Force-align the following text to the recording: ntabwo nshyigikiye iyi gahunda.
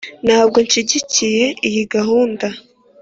ntabwo 0.25 0.57
nshyigikiye 0.65 1.45
iyi 1.67 1.83
gahunda. 1.93 2.47